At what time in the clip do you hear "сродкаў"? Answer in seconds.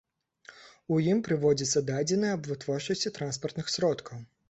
3.79-4.31